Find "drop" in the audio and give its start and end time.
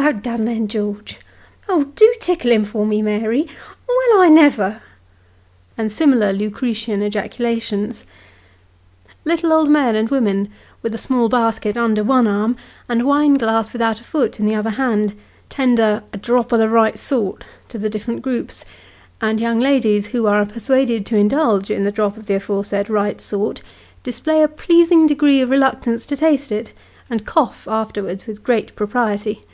16.18-16.52, 21.92-22.16